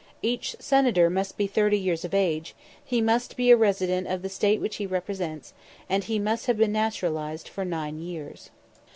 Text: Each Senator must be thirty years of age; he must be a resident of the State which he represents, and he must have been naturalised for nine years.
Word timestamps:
Each 0.23 0.55
Senator 0.57 1.11
must 1.11 1.37
be 1.37 1.45
thirty 1.45 1.77
years 1.77 2.03
of 2.03 2.15
age; 2.15 2.55
he 2.83 3.01
must 3.01 3.37
be 3.37 3.51
a 3.51 3.55
resident 3.55 4.07
of 4.07 4.23
the 4.23 4.29
State 4.29 4.59
which 4.59 4.77
he 4.77 4.87
represents, 4.87 5.53
and 5.87 6.03
he 6.03 6.17
must 6.17 6.47
have 6.47 6.57
been 6.57 6.71
naturalised 6.71 7.47
for 7.47 7.63
nine 7.63 8.01
years. 8.01 8.49